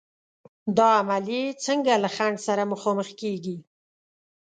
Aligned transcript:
دا 0.77 0.87
عملیې 1.01 1.45
څنګه 1.65 1.93
له 2.03 2.09
خنډ 2.15 2.37
سره 2.47 2.63
مخامخ 2.71 3.07
کېږي؟ 3.21 3.57